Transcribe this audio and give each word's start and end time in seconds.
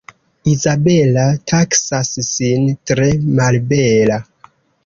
Izabela 0.53 1.25
taksas 1.51 2.11
sin 2.31 2.67
tre 2.93 3.11
malbela. 3.41 4.19